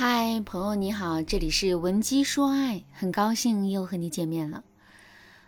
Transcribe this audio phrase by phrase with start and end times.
[0.00, 4.62] 嗨，朋友你好，这里是文姬说爱，很高兴又和你见面了。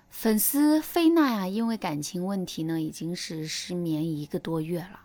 [0.08, 5.02] 粉丝菲娜呀，因为感情问题呢，已经是失眠一个多月了。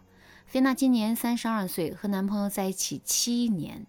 [0.47, 3.85] 菲娜今年三十二岁，和男朋友在一起七年。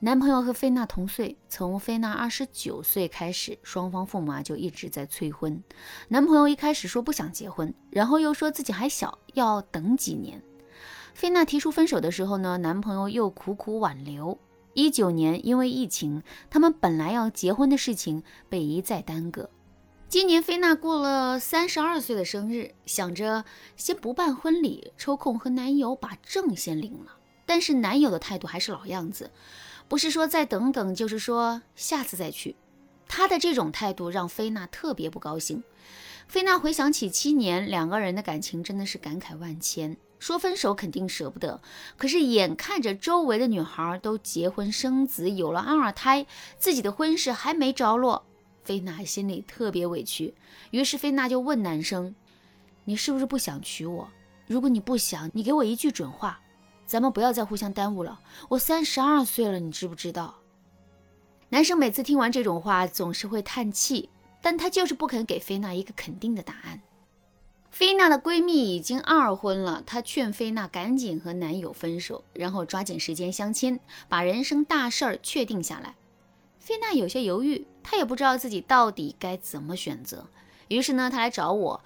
[0.00, 5.64] 男朋友和菲娜同岁，从菲娜二十九岁开始，双方父母啊就一直在催婚。
[6.08, 10.42] 男朋友一开始说不想结婚，然后又说自己还小，要等几年。
[11.14, 14.38] 菲娜提出分手的时候呢，男朋友又苦苦挽留。
[14.74, 19.50] 一九年，因为疫情，他们本来要结婚的事情被一再耽搁。
[20.08, 23.44] 今年菲娜过了三十二岁的生日，想着
[23.76, 27.16] 先不办婚礼，抽空和男友把证先领了。
[27.46, 29.30] 但是男友的态度还是老样子，
[29.88, 32.56] 不是说再等等，就是说下次再去。
[33.08, 35.62] 他的这种态度让菲娜特别不高兴。
[36.28, 39.96] 菲娜回想起七年两个人的感情，真的是感慨万千。
[40.22, 41.60] 说分手肯定舍不得，
[41.96, 46.24] 可是眼看着周围的女孩都结婚生子，有了二胎，
[46.56, 48.24] 自己的婚事还没着落，
[48.62, 50.32] 菲娜心里特别委屈。
[50.70, 52.14] 于是菲娜就问男生
[52.86, 54.08] ：“你是不是不想娶我？
[54.46, 56.38] 如果你不想，你给我一句准话，
[56.86, 58.20] 咱们不要再互相耽误了。
[58.48, 60.36] 我三十二岁了，你知不知道？”
[61.50, 64.08] 男生每次听完这种话，总是会叹气，
[64.40, 66.80] 但他就是不肯给菲娜一个肯定的答案。
[67.72, 75.96] 菲娜的闺蜜已经二婚了，她劝菲娜赶紧和男友分手，然后抓紧时间相亲，把人生大事儿确定下来。
[76.60, 80.28] 菲娜有些犹豫，她也不知道自己到底该怎么选择。
[80.68, 81.82] 于是呢，她来找我，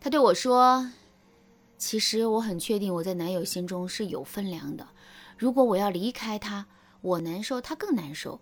[0.00, 0.90] 她对我说
[1.76, 4.88] ：“其实我很确定我在男友心中是有分量的。
[5.36, 6.64] 如果我要离开他，
[7.02, 8.40] 我难受，他更难受。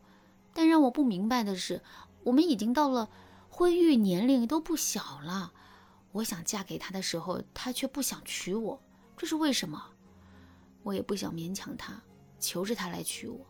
[0.52, 1.82] 但让我不明白的是，
[2.22, 3.08] 我们已经到了
[3.48, 5.52] 婚育年龄，都不小了。”
[6.14, 8.80] 我想嫁给他的时候，他却不想娶我，
[9.16, 9.84] 这是为什么？
[10.84, 12.00] 我也不想勉强他，
[12.38, 13.44] 求着他来娶我，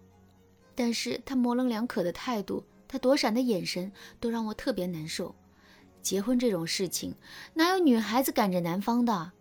[0.75, 5.35] 但是他模棱两可的态度，他躲闪的眼神，都让我特别难受。
[6.01, 7.15] 结婚这种事情，
[7.53, 9.33] 哪有女孩子赶着男方的？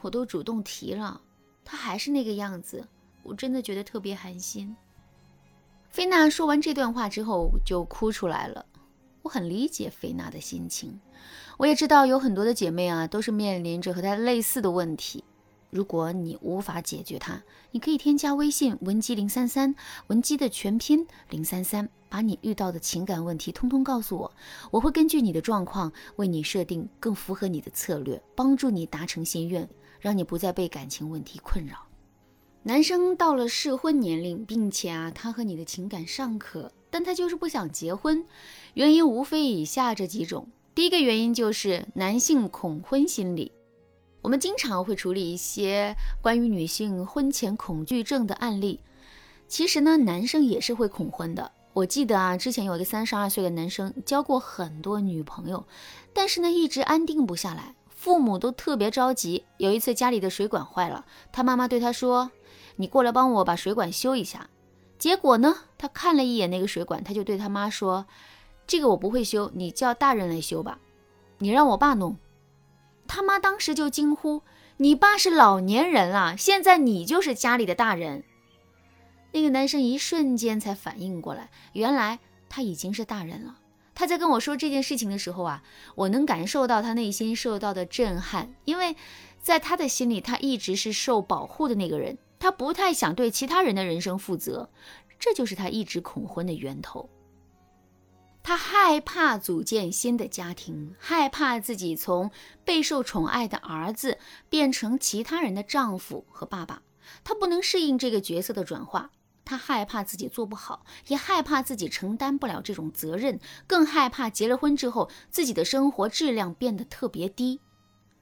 [0.00, 1.20] 我都主动提了，
[1.64, 2.84] 他还是那个样子，
[3.22, 4.74] 我真的觉得特别寒心。
[5.90, 8.66] 菲娜说完这段话之后，就哭出来了。
[9.28, 10.98] 我很理解菲娜的心情，
[11.58, 15.22] 我也知道有很多的姐妹啊，都是面临着和她类似的问题。
[15.68, 19.74] 如果你无法解决它，你可以添加微信文姬零三三，
[20.06, 24.32] 文姬的全拼零三三，把你遇到的情感问题通通告诉我，
[24.70, 29.68] 我会根据你的状况为你设定更符合你的策略，帮助你达成心愿，
[30.00, 31.86] 让你不再被感情问题困扰。
[32.62, 36.72] 男生到了适婚年龄，并且啊，他和你的情感尚可。
[36.90, 38.24] 但他就是不想结婚，
[38.74, 40.48] 原因无非以下这几种。
[40.74, 43.52] 第一个原因就是男性恐婚心理。
[44.22, 48.80] 我们经常会处理一些关于女性婚前恐惧症的案例。
[49.46, 51.50] 其实呢，男生也是会恐婚的。
[51.72, 55.64] 我记得啊，之前有一个三十二岁的男生，交过很多女朋友，
[56.12, 59.44] 但是呢，一直安定不下来，父母都特别着急。
[59.58, 62.30] 有一次家里的水管坏了，他妈妈对他说
[62.76, 64.50] ：“你过来帮我把水管修一下。”
[64.98, 65.54] 结果呢？
[65.78, 68.06] 他看了一眼那个水管，他就对他妈说
[68.66, 70.80] ：“这个我不会修，你叫大人来修吧，
[71.38, 72.16] 你让我爸弄。”
[73.06, 74.42] 他妈当时就惊呼
[74.78, 78.24] ：“你爸是老年人了，现在你就是家里的大人。”
[79.30, 83.58] 那个男生一瞬间才反应过来，原来他已经是大人了。
[83.94, 85.62] 他在跟我说这件事情的时候啊，
[85.94, 88.96] 我能感受到他内心受到的震撼，因为
[89.40, 92.18] 在他的心里，他一直是受保护的那个人。
[92.38, 94.70] 他不太想对其他人的人生负责，
[95.18, 97.08] 这就是他一直恐婚的源头。
[98.42, 102.30] 他害怕组建新的家庭，害怕自己从
[102.64, 104.16] 备受宠爱的儿子
[104.48, 106.82] 变成其他人的丈夫和爸爸。
[107.24, 109.10] 他不能适应这个角色的转化，
[109.44, 117.60] 他害怕自己做不好，也害怕自己承担不了这种责任，更害怕结了婚之后自己的生活质量变得特别低。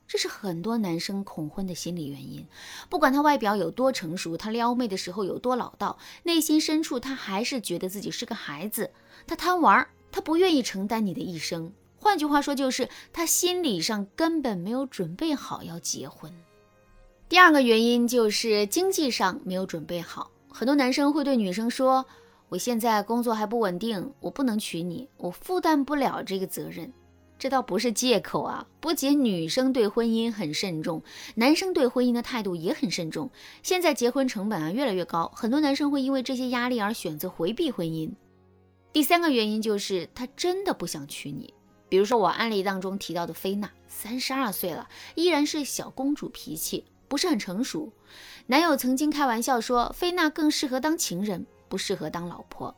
[0.09, 2.47] 这是很多男生恐婚的心理原因。
[2.89, 8.91] 不管他外表有多成熟，他撩妹的时候有多老道，内心深处他还是觉得自己是个孩子。
[9.26, 11.73] 他贪玩，他不愿意承担你的一生。
[11.99, 16.32] 换句话说，就是他心理上根本没有准备好要结婚。
[17.29, 20.31] 第二个原因就是经济上没有准备好。
[20.49, 22.06] 很多男生会对女生说
[22.49, 26.93] ：“我现在工作还不稳定，我不能娶你，我负担不了这个责任。”
[27.38, 28.67] 这倒不是借口啊！
[28.81, 31.03] 不仅女生对婚姻很慎重，
[31.35, 33.31] 男生对婚姻的态度也很慎重。
[33.62, 38.11] 现在结婚成本啊越来越高，很多男生会因为这些压力而选择回避婚姻。
[38.93, 41.53] 第三个原因就是他真的不想娶你。
[41.88, 47.93] 比如说我案例当中提到的菲娜，三十二岁了，依然是小公主脾气，不是很成熟。
[48.47, 51.47] 男友曾经开玩笑说，菲娜更适合当情人。
[51.69, 52.73] 不适合当老婆。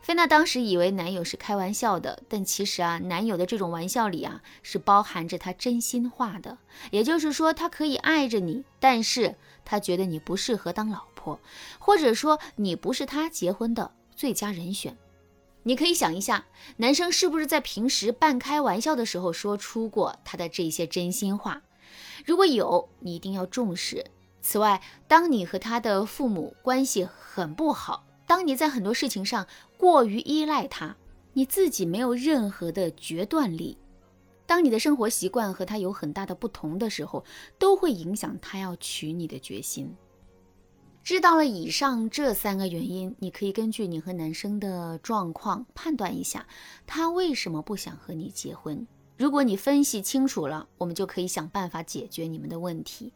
[0.00, 6.56] 菲娜当时以为男友是开玩笑的，但其实啊，男友的这种玩笑里啊，是包含着他真心话的。
[6.90, 11.38] 也就是说，他可以爱着你，但是他觉得你不适合当老婆，
[11.78, 14.96] 或者说你不是他结婚的最佳人选。
[15.62, 16.46] 你可以想一下，
[16.78, 21.62] 男生是不是在平时半开玩笑的时候说出过他的这些真心话？
[22.24, 24.06] 如果有，你一定要重视。
[24.40, 28.06] 此外，当你和他的父母关系很不好。
[28.30, 29.44] 当你在很多事情上
[29.76, 30.96] 过于依赖他，
[31.32, 33.76] 你自己没有任何的决断力。
[34.46, 37.24] 当你的生活习惯和他有很大的不同的时候，
[37.58, 39.92] 都会影响他要娶你的决心。
[41.02, 46.46] 知道了以上这三个原因，你可以根据你和男生的状况判断一下，
[46.86, 48.86] 他为什么不想和你结婚。
[49.16, 53.12] 如果你分析清楚了，我们就可以想办法解决你们的问题。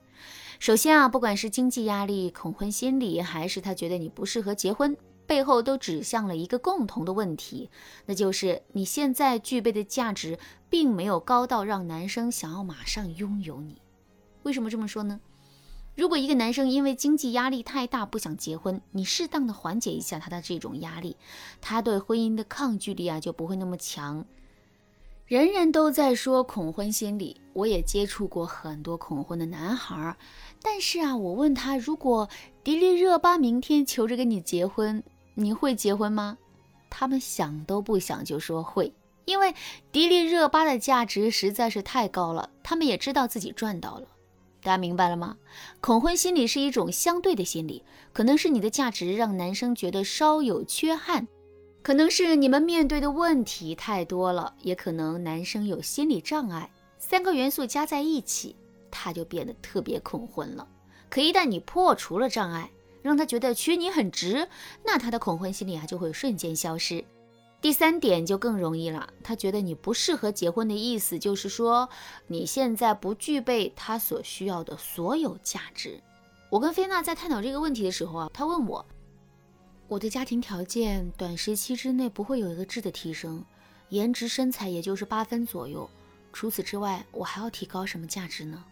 [0.59, 4.97] 首先啊，不管是经济压力、恐婚心理，还是他觉得你不适合结婚，
[5.27, 7.69] 背后都指向了一个共同的问题，
[8.07, 10.39] 那就是你现在具备的价值
[10.71, 13.81] 并没有高到让男生想要马上拥有你。
[14.45, 15.21] 为什么这么说呢？
[15.97, 21.17] 如果一个男生因为经济压力太大不想结婚，你适当的缓解一下他的这种压力，
[21.61, 24.27] 他对婚姻的抗拒力啊就不会那么强。
[25.27, 30.15] 人人都在说恐婚心理，我也接触过很多恐婚的男孩。
[30.61, 32.29] 但是啊，我问他，如果
[32.63, 35.03] 迪丽热巴明天求着跟你结婚，
[35.35, 36.37] 你会结婚吗？
[36.91, 38.93] 他们想都不想就说会，
[39.25, 39.55] 因为
[39.91, 44.07] 迪丽热巴的价值实在是太高了，他们也知道自己赚到了。
[44.63, 45.39] 大家明白了吗？
[45.81, 47.83] 恐婚心理是一种相对的心理，
[48.13, 51.27] 可能是你的价值让男生觉得稍有缺憾。
[51.85, 58.57] 可能是你们面对的问题太多了，也可能男生有心理障碍，三个元素加在一起，
[58.91, 60.67] 他就变得特别恐婚了。
[61.11, 62.71] 可一旦你破除了障碍，
[63.03, 64.49] 让他觉得娶你很值，
[64.83, 67.05] 那他的恐婚心理啊就会瞬间消失。
[67.61, 71.87] 第三点就更容易了，他觉得你不适合结婚的意思就是说
[72.29, 76.01] 你现在不具备他所需要的所有价值。
[76.49, 78.87] 我跟菲娜在探讨这个问题的时候啊，他问我。
[79.87, 83.45] 我的家庭条件短时期之内不会有一个质的提升，
[83.91, 85.89] 颜值身材也就是八分左右。
[86.33, 88.65] 除此之外，我还要提高什么价值呢？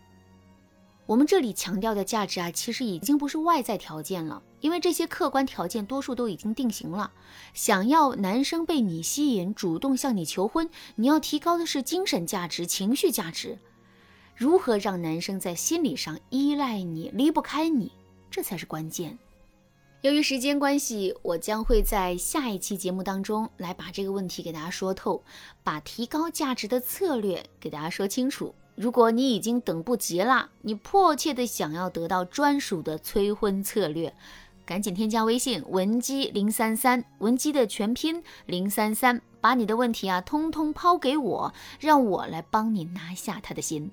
[1.05, 7.13] 我们这里强调的价值啊，其实已经不是外在条件了，因为这些客观条件多数都已经定型了。
[7.53, 13.59] 想要男生被你吸引，主动向你求婚，你要提高的是精神价值、情绪价值。
[14.35, 17.93] 如何让男生在心理上依赖你、离不开你，
[18.31, 19.19] 这才是关键。
[20.03, 25.23] 由于时间关系，我将会在下一期节目当中来把这个问题给大家说透，
[25.63, 28.53] 把提高价值的策略给大家说清楚。
[28.75, 34.13] 如果你已经等不及了，你迫切的想要得到专属的催婚策略，
[34.67, 43.93] 赶紧添加微信文姬零三三，文姬的全拼零三三，把你的问题啊通通抛给我，让我来帮你拿下他的心。